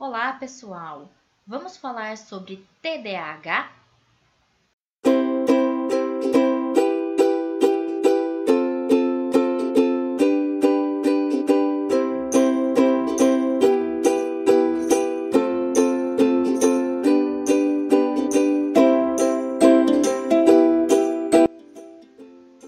Olá, 0.00 0.32
pessoal! 0.34 1.10
Vamos 1.44 1.76
falar 1.76 2.16
sobre 2.16 2.64
TDAH? 2.80 3.72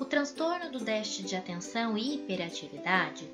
O 0.00 0.04
transtorno 0.04 0.72
do 0.72 0.80
déficit 0.80 1.28
de 1.28 1.36
atenção 1.36 1.96
e 1.96 2.16
hiperatividade 2.16 3.30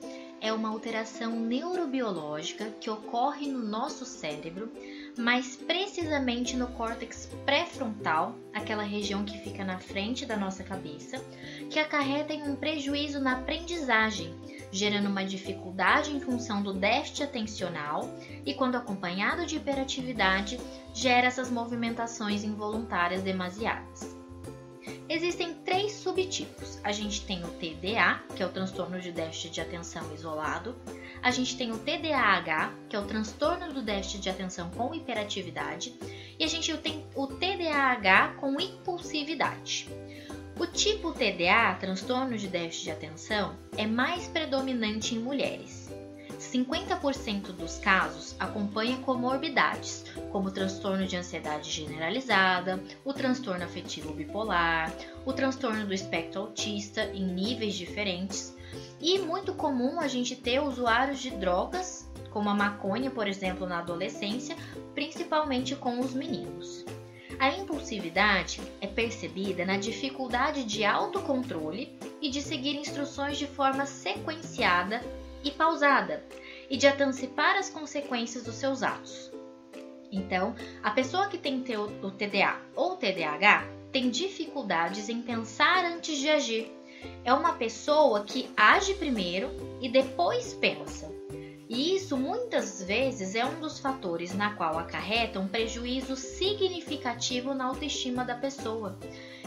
é 0.46 0.52
uma 0.52 0.68
alteração 0.68 1.40
neurobiológica 1.40 2.70
que 2.80 2.88
ocorre 2.88 3.48
no 3.48 3.58
nosso 3.58 4.04
cérebro, 4.04 4.70
mais 5.18 5.56
precisamente 5.56 6.56
no 6.56 6.68
córtex 6.68 7.28
pré-frontal, 7.44 8.36
aquela 8.54 8.84
região 8.84 9.24
que 9.24 9.38
fica 9.38 9.64
na 9.64 9.78
frente 9.78 10.24
da 10.24 10.36
nossa 10.36 10.62
cabeça, 10.62 11.18
que 11.68 11.80
acarreta 11.80 12.32
em 12.32 12.48
um 12.48 12.54
prejuízo 12.54 13.18
na 13.18 13.32
aprendizagem, 13.32 14.32
gerando 14.70 15.08
uma 15.08 15.24
dificuldade 15.24 16.14
em 16.14 16.20
função 16.20 16.62
do 16.62 16.72
déficit 16.72 17.24
atencional 17.24 18.08
e, 18.44 18.54
quando 18.54 18.76
acompanhado 18.76 19.46
de 19.46 19.56
hiperatividade, 19.56 20.60
gera 20.94 21.26
essas 21.26 21.50
movimentações 21.50 22.44
involuntárias 22.44 23.22
demasiadas. 23.22 24.25
Existem 25.16 25.54
três 25.64 25.92
subtipos. 25.92 26.78
A 26.84 26.92
gente 26.92 27.24
tem 27.24 27.42
o 27.42 27.48
TDA, 27.48 28.20
que 28.36 28.42
é 28.42 28.46
o 28.46 28.50
transtorno 28.50 29.00
de 29.00 29.10
déficit 29.10 29.50
de 29.50 29.62
atenção 29.62 30.12
isolado. 30.12 30.76
A 31.22 31.30
gente 31.30 31.56
tem 31.56 31.72
o 31.72 31.78
TDAH, 31.78 32.74
que 32.86 32.94
é 32.94 32.98
o 32.98 33.06
transtorno 33.06 33.72
do 33.72 33.80
déficit 33.80 34.20
de 34.20 34.28
atenção 34.28 34.68
com 34.72 34.94
hiperatividade. 34.94 35.94
E 36.38 36.44
a 36.44 36.46
gente 36.46 36.76
tem 36.76 37.02
o 37.14 37.28
TDAH 37.28 38.34
com 38.38 38.60
impulsividade. 38.60 39.88
O 40.60 40.66
tipo 40.66 41.12
TDA, 41.12 41.74
transtorno 41.80 42.36
de 42.36 42.48
déficit 42.48 42.84
de 42.84 42.90
atenção, 42.90 43.56
é 43.74 43.86
mais 43.86 44.28
predominante 44.28 45.14
em 45.14 45.18
mulheres. 45.18 45.90
50% 46.38 47.52
dos 47.52 47.78
casos 47.78 48.36
acompanha 48.38 48.98
comorbidades, 48.98 50.04
como 50.30 50.48
o 50.48 50.52
transtorno 50.52 51.06
de 51.06 51.16
ansiedade 51.16 51.70
generalizada, 51.70 52.82
o 53.04 53.12
transtorno 53.12 53.64
afetivo 53.64 54.12
bipolar, 54.12 54.92
o 55.24 55.32
transtorno 55.32 55.86
do 55.86 55.94
espectro 55.94 56.42
autista 56.42 57.04
em 57.14 57.24
níveis 57.24 57.74
diferentes. 57.74 58.54
E 59.00 59.18
muito 59.18 59.54
comum 59.54 60.00
a 60.00 60.08
gente 60.08 60.36
ter 60.36 60.60
usuários 60.60 61.20
de 61.20 61.30
drogas, 61.30 62.10
como 62.30 62.50
a 62.50 62.54
maconha, 62.54 63.10
por 63.10 63.26
exemplo, 63.26 63.66
na 63.66 63.78
adolescência, 63.78 64.56
principalmente 64.94 65.74
com 65.74 66.00
os 66.00 66.12
meninos. 66.12 66.84
A 67.38 67.50
impulsividade 67.50 68.60
é 68.80 68.86
percebida 68.86 69.64
na 69.64 69.76
dificuldade 69.76 70.64
de 70.64 70.84
autocontrole 70.84 71.98
e 72.20 72.30
de 72.30 72.40
seguir 72.40 72.76
instruções 72.76 73.36
de 73.36 73.46
forma 73.46 73.84
sequenciada 73.84 75.02
e 75.46 75.50
pausada, 75.52 76.24
e 76.68 76.76
de 76.76 76.88
antecipar 76.88 77.56
as 77.56 77.70
consequências 77.70 78.42
dos 78.42 78.56
seus 78.56 78.82
atos. 78.82 79.30
Então, 80.10 80.54
a 80.82 80.90
pessoa 80.90 81.28
que 81.28 81.38
tem 81.38 81.64
o 82.02 82.10
TDA 82.10 82.60
ou 82.74 82.96
TDAH 82.96 83.68
tem 83.92 84.10
dificuldades 84.10 85.08
em 85.08 85.22
pensar 85.22 85.84
antes 85.84 86.18
de 86.18 86.28
agir. 86.28 86.72
É 87.24 87.32
uma 87.32 87.52
pessoa 87.52 88.24
que 88.24 88.50
age 88.56 88.94
primeiro 88.94 89.50
e 89.80 89.88
depois 89.88 90.52
pensa. 90.54 91.14
E 91.68 91.94
isso 91.96 92.16
muitas 92.16 92.82
vezes 92.82 93.34
é 93.34 93.44
um 93.44 93.60
dos 93.60 93.78
fatores 93.78 94.34
na 94.34 94.54
qual 94.54 94.78
acarreta 94.78 95.40
um 95.40 95.48
prejuízo 95.48 96.16
significativo 96.16 97.54
na 97.54 97.66
autoestima 97.66 98.24
da 98.24 98.34
pessoa. 98.34 98.98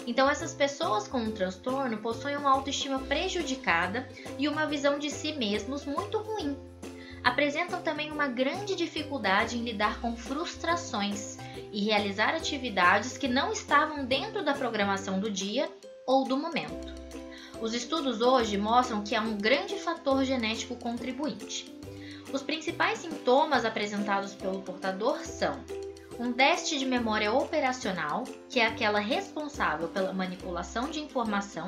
Então, 0.10 0.28
essas 0.28 0.56
pessoas 0.56 1.08
com 1.08 1.20
um 1.20 1.32
transtorno 1.32 1.96
possuem 2.00 2.36
uma 2.36 2.50
autoestima 2.50 2.98
prejudicada 2.98 4.10
e 4.40 4.48
uma 4.48 4.66
visão 4.66 4.98
de 4.98 5.12
si 5.12 5.34
mesmos 5.34 5.86
muito 5.86 6.18
ruim. 6.18 6.58
Apresentam 7.24 7.80
também 7.84 8.12
uma 8.12 8.28
grande 8.28 8.74
dificuldade 8.74 9.56
em 9.56 9.64
lidar 9.64 10.02
com 10.02 10.18
frustrações 10.18 11.38
e 11.72 11.84
realizar 11.86 12.34
atividades 12.34 13.20
que 13.20 13.28
não 13.28 13.52
estavam 13.52 14.04
dentro 14.04 14.44
da 14.44 14.56
programação 14.56 15.20
do 15.20 15.30
dia 15.30 15.70
ou 16.08 16.24
do 16.24 16.36
momento. 16.36 16.92
Os 17.62 17.76
estudos 17.76 18.20
hoje 18.20 18.58
mostram 18.58 19.04
que 19.04 19.14
há 19.14 19.22
um 19.22 19.38
grande 19.38 19.76
fator 19.76 20.24
genético 20.24 20.76
contribuinte. 20.76 21.72
Os 22.34 22.42
principais 22.42 22.98
sintomas 22.98 23.64
apresentados 23.64 24.34
pelo 24.34 24.64
portador 24.64 25.20
são 25.20 25.64
um 26.20 26.34
déficit 26.34 26.80
de 26.80 26.86
memória 26.86 27.32
operacional, 27.32 28.26
que 28.50 28.60
é 28.60 28.68
aquela 28.68 29.00
responsável 29.00 29.88
pela 29.88 30.12
manipulação 30.12 30.90
de 30.90 31.00
informação. 31.00 31.66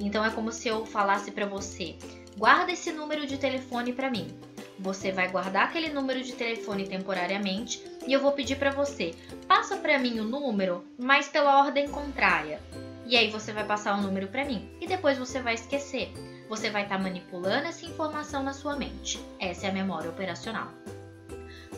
Então 0.00 0.24
é 0.24 0.30
como 0.30 0.50
se 0.50 0.66
eu 0.66 0.84
falasse 0.84 1.30
para 1.30 1.46
você: 1.46 1.96
guarda 2.36 2.72
esse 2.72 2.92
número 2.92 3.24
de 3.24 3.38
telefone 3.38 3.92
para 3.92 4.10
mim. 4.10 4.36
Você 4.80 5.12
vai 5.12 5.30
guardar 5.30 5.66
aquele 5.66 5.90
número 5.90 6.22
de 6.24 6.32
telefone 6.32 6.88
temporariamente 6.88 7.80
e 8.04 8.12
eu 8.12 8.20
vou 8.20 8.32
pedir 8.32 8.56
para 8.56 8.72
você: 8.72 9.14
passa 9.46 9.76
para 9.76 9.98
mim 9.98 10.18
o 10.18 10.24
número, 10.24 10.84
mas 10.98 11.28
pela 11.28 11.60
ordem 11.60 11.88
contrária. 11.88 12.60
E 13.06 13.16
aí 13.16 13.30
você 13.30 13.52
vai 13.52 13.64
passar 13.64 13.96
o 13.96 14.02
número 14.02 14.26
para 14.26 14.44
mim 14.44 14.68
e 14.80 14.86
depois 14.88 15.16
você 15.16 15.40
vai 15.40 15.54
esquecer. 15.54 16.12
Você 16.48 16.68
vai 16.68 16.82
estar 16.82 16.96
tá 16.96 17.02
manipulando 17.02 17.68
essa 17.68 17.86
informação 17.86 18.42
na 18.42 18.52
sua 18.52 18.76
mente. 18.76 19.24
Essa 19.38 19.66
é 19.66 19.70
a 19.70 19.72
memória 19.72 20.10
operacional. 20.10 20.68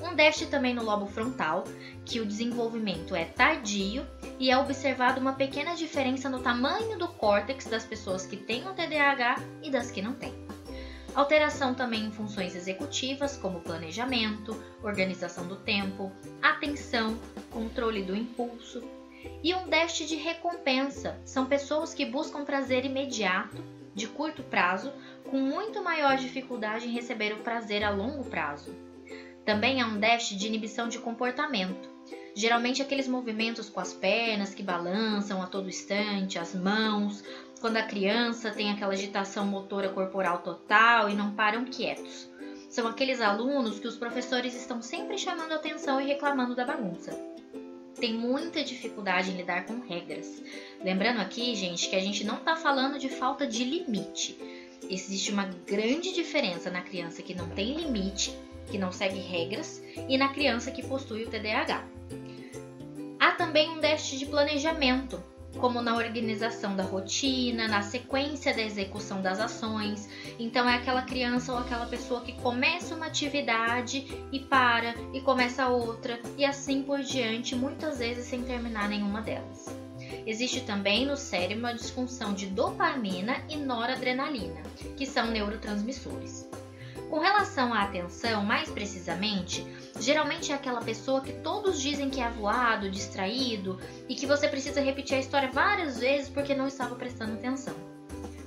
Um 0.02 0.14
déficit 0.14 0.50
também 0.50 0.74
no 0.74 0.84
lobo 0.84 1.06
frontal, 1.06 1.64
que 2.04 2.20
o 2.20 2.26
desenvolvimento 2.26 3.14
é 3.14 3.24
tardio 3.24 4.06
e 4.38 4.50
é 4.50 4.58
observado 4.58 5.20
uma 5.20 5.32
pequena 5.32 5.74
diferença 5.74 6.28
no 6.28 6.40
tamanho 6.40 6.98
do 6.98 7.08
córtex 7.08 7.66
das 7.66 7.84
pessoas 7.84 8.26
que 8.26 8.36
têm 8.36 8.68
o 8.68 8.74
TDAH 8.74 9.36
e 9.62 9.70
das 9.70 9.90
que 9.90 10.02
não 10.02 10.12
têm. 10.12 10.34
Alteração 11.14 11.74
também 11.74 12.04
em 12.04 12.12
funções 12.12 12.54
executivas, 12.54 13.38
como 13.38 13.60
planejamento, 13.60 14.54
organização 14.82 15.48
do 15.48 15.56
tempo, 15.56 16.12
atenção, 16.42 17.18
controle 17.50 18.02
do 18.02 18.14
impulso. 18.14 18.82
E 19.42 19.54
um 19.54 19.66
déficit 19.66 20.08
de 20.08 20.16
recompensa 20.16 21.18
são 21.24 21.46
pessoas 21.46 21.94
que 21.94 22.04
buscam 22.04 22.44
prazer 22.44 22.84
imediato, 22.84 23.64
de 23.94 24.06
curto 24.06 24.42
prazo, 24.42 24.92
com 25.24 25.38
muito 25.38 25.82
maior 25.82 26.18
dificuldade 26.18 26.86
em 26.86 26.92
receber 26.92 27.32
o 27.32 27.38
prazer 27.38 27.82
a 27.82 27.88
longo 27.88 28.24
prazo. 28.24 28.74
Também 29.46 29.80
há 29.80 29.86
um 29.86 30.00
déficit 30.00 30.36
de 30.36 30.48
inibição 30.48 30.88
de 30.88 30.98
comportamento. 30.98 31.88
Geralmente 32.34 32.82
aqueles 32.82 33.06
movimentos 33.06 33.70
com 33.70 33.78
as 33.78 33.94
pernas 33.94 34.52
que 34.52 34.62
balançam 34.62 35.40
a 35.40 35.46
todo 35.46 35.68
instante, 35.68 36.36
as 36.36 36.52
mãos, 36.52 37.22
quando 37.60 37.76
a 37.76 37.82
criança 37.84 38.50
tem 38.50 38.72
aquela 38.72 38.92
agitação 38.92 39.46
motora 39.46 39.88
corporal 39.88 40.38
total 40.38 41.08
e 41.08 41.14
não 41.14 41.32
param 41.32 41.64
quietos. 41.64 42.28
São 42.68 42.88
aqueles 42.88 43.20
alunos 43.20 43.78
que 43.78 43.86
os 43.86 43.96
professores 43.96 44.52
estão 44.52 44.82
sempre 44.82 45.16
chamando 45.16 45.52
atenção 45.52 46.00
e 46.00 46.06
reclamando 46.06 46.56
da 46.56 46.64
bagunça. 46.64 47.16
Tem 48.00 48.12
muita 48.12 48.64
dificuldade 48.64 49.30
em 49.30 49.36
lidar 49.36 49.64
com 49.64 49.78
regras. 49.78 50.42
Lembrando 50.82 51.20
aqui, 51.20 51.54
gente, 51.54 51.88
que 51.88 51.96
a 51.96 52.00
gente 52.00 52.24
não 52.24 52.38
está 52.38 52.56
falando 52.56 52.98
de 52.98 53.08
falta 53.08 53.46
de 53.46 53.62
limite. 53.62 54.36
Existe 54.90 55.30
uma 55.30 55.46
grande 55.66 56.12
diferença 56.12 56.68
na 56.68 56.82
criança 56.82 57.22
que 57.22 57.32
não 57.32 57.48
tem 57.50 57.74
limite 57.74 58.36
que 58.66 58.78
não 58.78 58.93
segue 58.93 59.21
regras, 59.21 59.82
e 60.09 60.16
na 60.19 60.28
criança 60.28 60.71
que 60.71 60.87
possui 60.87 61.25
o 61.25 61.31
TDAH. 61.31 61.84
Há 63.19 63.32
também 63.32 63.71
um 63.71 63.81
déficit 63.81 64.19
de 64.19 64.27
planejamento, 64.27 65.22
como 65.56 65.81
na 65.81 65.97
organização 65.97 66.77
da 66.77 66.82
rotina, 66.82 67.66
na 67.66 67.82
sequência 67.82 68.54
da 68.54 68.62
execução 68.62 69.22
das 69.22 69.41
ações. 69.41 70.09
Então, 70.38 70.69
é 70.69 70.75
aquela 70.75 71.03
criança 71.03 71.53
ou 71.53 71.59
aquela 71.59 71.87
pessoa 71.87 72.21
que 72.21 72.32
começa 72.41 72.94
uma 72.94 73.06
atividade 73.06 74.06
e 74.31 74.41
para, 74.41 74.94
e 75.12 75.21
começa 75.21 75.69
outra, 75.69 76.21
e 76.36 76.45
assim 76.45 76.83
por 76.83 77.01
diante, 77.01 77.57
muitas 77.57 77.98
vezes 77.98 78.27
sem 78.27 78.42
terminar 78.42 78.89
nenhuma 78.89 79.22
delas. 79.22 79.66
Existe 80.27 80.60
também 80.60 81.07
no 81.07 81.16
cérebro 81.16 81.65
uma 81.65 81.74
disfunção 81.74 82.34
de 82.34 82.47
dopamina 82.47 83.42
e 83.48 83.57
noradrenalina, 83.57 84.62
que 84.97 85.07
são 85.07 85.30
neurotransmissores. 85.30 86.46
Com 87.10 87.20
relação 87.20 87.72
à 87.72 87.82
atenção, 87.82 88.44
mais 88.44 88.68
precisamente, 88.68 89.64
geralmente 90.00 90.50
é 90.50 90.54
aquela 90.54 90.80
pessoa 90.80 91.20
que 91.20 91.32
todos 91.32 91.80
dizem 91.80 92.10
que 92.10 92.20
é 92.20 92.24
avoado, 92.24 92.91
distraído 92.91 93.78
e 94.08 94.14
que 94.14 94.26
você 94.26 94.48
precisa 94.48 94.80
repetir 94.80 95.16
a 95.16 95.20
história 95.20 95.50
várias 95.50 95.98
vezes 95.98 96.28
porque 96.28 96.54
não 96.54 96.66
estava 96.66 96.97
prestando 96.97 97.34
atenção. 97.34 97.74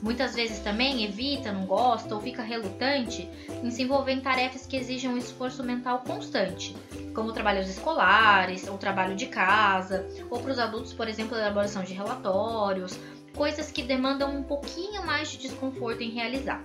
Muitas 0.01 0.33
vezes 0.33 0.59
também 0.59 1.03
evita, 1.03 1.51
não 1.51 1.65
gosta 1.65 2.15
ou 2.15 2.21
fica 2.21 2.41
relutante 2.41 3.29
em 3.63 3.69
se 3.69 3.83
envolver 3.83 4.13
em 4.13 4.21
tarefas 4.21 4.65
que 4.65 4.77
exigem 4.77 5.09
um 5.09 5.17
esforço 5.17 5.61
mental 5.61 6.03
constante, 6.05 6.75
como 7.13 7.33
trabalhos 7.33 7.69
escolares, 7.69 8.67
ou 8.67 8.77
trabalho 8.77 9.15
de 9.15 9.27
casa, 9.27 10.07
ou 10.29 10.39
para 10.39 10.51
os 10.51 10.59
adultos, 10.59 10.93
por 10.93 11.07
exemplo, 11.07 11.35
a 11.35 11.39
elaboração 11.39 11.83
de 11.83 11.93
relatórios, 11.93 12.97
coisas 13.35 13.71
que 13.71 13.83
demandam 13.83 14.37
um 14.37 14.43
pouquinho 14.43 15.05
mais 15.05 15.31
de 15.31 15.37
desconforto 15.37 16.01
em 16.01 16.11
realizar. 16.11 16.63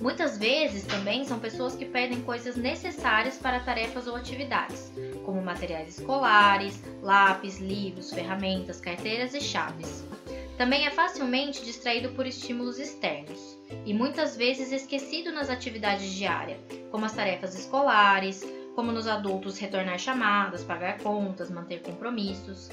Muitas 0.00 0.36
vezes 0.38 0.84
também 0.84 1.24
são 1.24 1.38
pessoas 1.38 1.76
que 1.76 1.84
pedem 1.84 2.20
coisas 2.22 2.56
necessárias 2.56 3.38
para 3.38 3.60
tarefas 3.60 4.06
ou 4.06 4.16
atividades, 4.16 4.92
como 5.24 5.40
materiais 5.40 5.98
escolares, 5.98 6.82
lápis, 7.02 7.58
livros, 7.58 8.12
ferramentas, 8.12 8.80
carteiras 8.80 9.34
e 9.34 9.40
chaves. 9.40 10.04
Também 10.58 10.86
é 10.86 10.90
facilmente 10.90 11.64
distraído 11.64 12.10
por 12.10 12.26
estímulos 12.26 12.78
externos 12.78 13.58
e 13.84 13.92
muitas 13.92 14.36
vezes 14.36 14.72
esquecido 14.72 15.32
nas 15.32 15.50
atividades 15.50 16.12
diárias, 16.12 16.60
como 16.90 17.04
as 17.04 17.12
tarefas 17.12 17.58
escolares, 17.58 18.46
como 18.74 18.92
nos 18.92 19.06
adultos 19.06 19.58
retornar 19.58 19.98
chamadas, 19.98 20.64
pagar 20.64 20.98
contas, 20.98 21.50
manter 21.50 21.82
compromissos. 21.82 22.68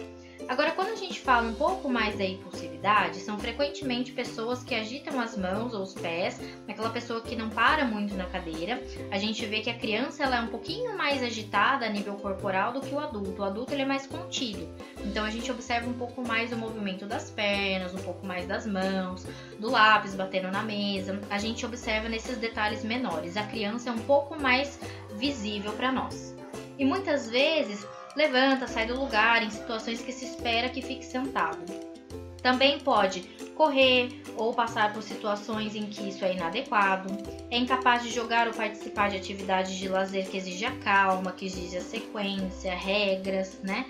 Agora, 0.47 0.71
quando 0.71 0.89
a 0.89 0.95
gente 0.95 1.19
fala 1.19 1.47
um 1.47 1.53
pouco 1.53 1.89
mais 1.89 2.17
da 2.17 2.25
impulsividade, 2.25 3.19
são 3.19 3.39
frequentemente 3.39 4.11
pessoas 4.11 4.63
que 4.63 4.75
agitam 4.75 5.19
as 5.19 5.37
mãos 5.37 5.73
ou 5.73 5.81
os 5.81 5.93
pés, 5.93 6.39
aquela 6.67 6.89
pessoa 6.89 7.21
que 7.21 7.35
não 7.35 7.49
para 7.49 7.85
muito 7.85 8.15
na 8.15 8.25
cadeira. 8.25 8.81
A 9.11 9.17
gente 9.17 9.45
vê 9.45 9.61
que 9.61 9.69
a 9.69 9.77
criança 9.77 10.23
ela 10.23 10.37
é 10.37 10.41
um 10.41 10.47
pouquinho 10.47 10.97
mais 10.97 11.23
agitada 11.23 11.85
a 11.85 11.89
nível 11.89 12.15
corporal 12.15 12.73
do 12.73 12.81
que 12.81 12.93
o 12.93 12.99
adulto. 12.99 13.41
O 13.41 13.45
adulto 13.45 13.73
ele 13.73 13.83
é 13.83 13.85
mais 13.85 14.07
contido. 14.07 14.67
Então 15.05 15.23
a 15.23 15.29
gente 15.29 15.51
observa 15.51 15.89
um 15.89 15.93
pouco 15.93 16.25
mais 16.25 16.51
o 16.51 16.57
movimento 16.57 17.05
das 17.05 17.29
pernas, 17.29 17.93
um 17.93 18.01
pouco 18.01 18.25
mais 18.25 18.45
das 18.45 18.65
mãos, 18.65 19.25
do 19.59 19.69
lápis 19.69 20.15
batendo 20.15 20.51
na 20.51 20.63
mesa. 20.63 21.21
A 21.29 21.37
gente 21.37 21.65
observa 21.65 22.09
nesses 22.09 22.37
detalhes 22.37 22.83
menores. 22.83 23.37
A 23.37 23.43
criança 23.43 23.89
é 23.89 23.93
um 23.93 23.99
pouco 23.99 24.39
mais 24.39 24.79
visível 25.15 25.71
para 25.73 25.91
nós. 25.91 26.35
E 26.77 26.85
muitas 26.85 27.29
vezes 27.29 27.85
levanta, 28.15 28.67
sai 28.67 28.85
do 28.85 28.99
lugar 28.99 29.43
em 29.43 29.49
situações 29.49 30.01
que 30.01 30.11
se 30.11 30.25
espera 30.25 30.69
que 30.69 30.81
fique 30.81 31.05
sentado. 31.05 31.63
Também 32.41 32.79
pode 32.79 33.21
correr 33.55 34.09
ou 34.35 34.53
passar 34.53 34.91
por 34.93 35.03
situações 35.03 35.75
em 35.75 35.85
que 35.85 36.09
isso 36.09 36.25
é 36.25 36.33
inadequado, 36.33 37.15
é 37.51 37.57
incapaz 37.57 38.01
de 38.01 38.09
jogar 38.09 38.47
ou 38.47 38.53
participar 38.53 39.11
de 39.11 39.17
atividades 39.17 39.75
de 39.75 39.87
lazer 39.87 40.27
que 40.27 40.37
exige 40.37 40.65
a 40.65 40.75
calma, 40.77 41.31
que 41.31 41.45
exige 41.45 41.77
a 41.77 41.81
sequência, 41.81 42.73
regras, 42.73 43.59
né? 43.61 43.85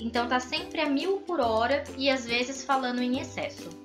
Então 0.00 0.26
tá 0.26 0.40
sempre 0.40 0.80
a 0.80 0.88
mil 0.88 1.18
por 1.18 1.40
hora 1.40 1.84
e 1.96 2.10
às 2.10 2.26
vezes 2.26 2.64
falando 2.64 3.00
em 3.00 3.20
excesso. 3.20 3.81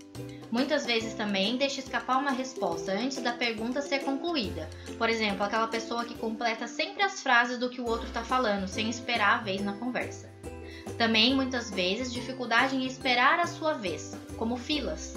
Muitas 0.57 0.87
vezes 0.87 1.13
também 1.13 1.55
deixa 1.55 1.81
escapar 1.81 2.17
uma 2.17 2.31
resposta 2.31 2.91
antes 2.91 3.21
da 3.21 3.31
pergunta 3.31 3.79
ser 3.79 3.99
concluída. 3.99 4.67
Por 4.97 5.07
exemplo, 5.07 5.43
aquela 5.43 5.67
pessoa 5.67 6.03
que 6.03 6.15
completa 6.15 6.67
sempre 6.67 7.03
as 7.03 7.21
frases 7.21 7.59
do 7.59 7.69
que 7.69 7.79
o 7.79 7.85
outro 7.85 8.07
está 8.07 8.23
falando, 8.23 8.67
sem 8.67 8.89
esperar 8.89 9.35
a 9.35 9.43
vez 9.43 9.61
na 9.61 9.73
conversa. 9.73 10.33
Também, 10.97 11.35
muitas 11.35 11.69
vezes, 11.69 12.11
dificuldade 12.11 12.75
em 12.75 12.87
esperar 12.87 13.39
a 13.39 13.45
sua 13.45 13.73
vez, 13.73 14.17
como 14.35 14.57
filas. 14.57 15.15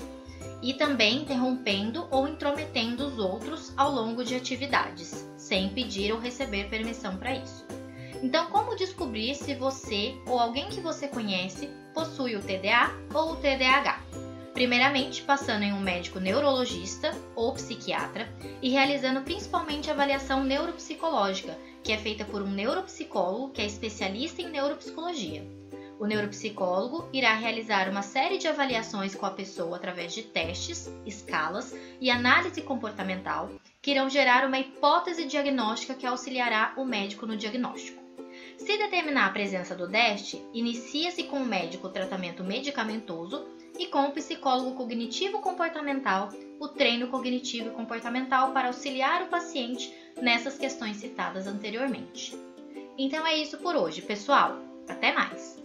E 0.60 0.74
também 0.74 1.22
interrompendo 1.22 2.06
ou 2.10 2.28
intrometendo 2.28 3.06
os 3.06 3.18
outros 3.18 3.72
ao 3.78 3.90
longo 3.90 4.22
de 4.22 4.34
atividades, 4.34 5.26
sem 5.38 5.70
pedir 5.70 6.12
ou 6.12 6.20
receber 6.20 6.68
permissão 6.68 7.16
para 7.16 7.34
isso. 7.34 7.64
Então, 8.22 8.50
como 8.50 8.76
descobrir 8.76 9.34
se 9.34 9.54
você 9.54 10.14
ou 10.26 10.38
alguém 10.38 10.68
que 10.68 10.82
você 10.82 11.08
conhece 11.08 11.70
possui 11.94 12.36
o 12.36 12.42
TDA 12.42 12.90
ou 13.14 13.32
o 13.32 13.36
TDAH? 13.36 14.09
Primeiramente, 14.52 15.22
passando 15.22 15.62
em 15.62 15.72
um 15.72 15.80
médico 15.80 16.18
neurologista 16.18 17.16
ou 17.36 17.54
psiquiatra 17.54 18.28
e 18.60 18.68
realizando 18.68 19.22
principalmente 19.22 19.90
avaliação 19.90 20.42
neuropsicológica, 20.42 21.56
que 21.82 21.92
é 21.92 21.96
feita 21.96 22.24
por 22.24 22.42
um 22.42 22.50
neuropsicólogo 22.50 23.50
que 23.50 23.62
é 23.62 23.66
especialista 23.66 24.42
em 24.42 24.50
neuropsicologia. 24.50 25.46
O 26.00 26.06
neuropsicólogo 26.06 27.08
irá 27.12 27.34
realizar 27.34 27.88
uma 27.88 28.00
série 28.02 28.38
de 28.38 28.48
avaliações 28.48 29.14
com 29.14 29.26
a 29.26 29.30
pessoa 29.30 29.76
através 29.76 30.14
de 30.14 30.22
testes, 30.22 30.90
escalas 31.04 31.74
e 32.00 32.10
análise 32.10 32.62
comportamental 32.62 33.50
que 33.82 33.90
irão 33.90 34.08
gerar 34.08 34.46
uma 34.46 34.58
hipótese 34.58 35.26
diagnóstica 35.26 35.94
que 35.94 36.06
auxiliará 36.06 36.72
o 36.76 36.86
médico 36.86 37.26
no 37.26 37.36
diagnóstico. 37.36 37.99
Se 38.60 38.76
determinar 38.76 39.26
a 39.26 39.30
presença 39.30 39.74
do 39.74 39.88
DEST, 39.88 40.38
inicia-se 40.52 41.24
com 41.24 41.38
o 41.38 41.46
médico 41.46 41.86
o 41.86 41.90
tratamento 41.90 42.44
medicamentoso 42.44 43.46
e 43.78 43.86
com 43.86 44.04
o 44.04 44.12
psicólogo 44.12 44.76
cognitivo-comportamental 44.76 46.28
o 46.60 46.68
treino 46.68 47.08
cognitivo 47.08 47.70
e 47.70 47.72
comportamental 47.72 48.52
para 48.52 48.68
auxiliar 48.68 49.22
o 49.22 49.28
paciente 49.28 49.90
nessas 50.20 50.58
questões 50.58 50.98
citadas 50.98 51.46
anteriormente. 51.46 52.36
Então 52.98 53.26
é 53.26 53.34
isso 53.38 53.56
por 53.56 53.74
hoje, 53.74 54.02
pessoal. 54.02 54.58
Até 54.86 55.10
mais! 55.10 55.59